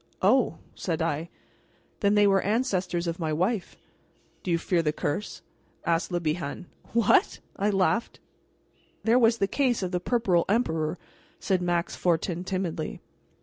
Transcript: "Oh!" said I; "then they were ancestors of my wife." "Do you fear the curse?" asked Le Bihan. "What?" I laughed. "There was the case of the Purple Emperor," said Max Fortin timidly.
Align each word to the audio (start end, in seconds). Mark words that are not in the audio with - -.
"Oh!" 0.23 0.57
said 0.73 0.99
I; 0.99 1.29
"then 1.99 2.15
they 2.15 2.25
were 2.25 2.41
ancestors 2.41 3.05
of 3.05 3.19
my 3.19 3.31
wife." 3.31 3.77
"Do 4.41 4.49
you 4.49 4.57
fear 4.57 4.81
the 4.81 4.91
curse?" 4.91 5.43
asked 5.85 6.11
Le 6.11 6.19
Bihan. 6.19 6.65
"What?" 6.93 7.39
I 7.55 7.69
laughed. 7.69 8.19
"There 9.03 9.19
was 9.19 9.37
the 9.37 9.47
case 9.47 9.83
of 9.83 9.91
the 9.91 9.99
Purple 9.99 10.43
Emperor," 10.49 10.97
said 11.39 11.61
Max 11.61 11.95
Fortin 11.95 12.43
timidly. 12.43 12.99